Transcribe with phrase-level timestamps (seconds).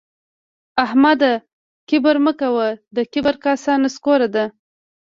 [0.85, 1.31] احمده
[1.89, 4.45] کبر مه کوه؛ د کبر کاسه نسکوره ده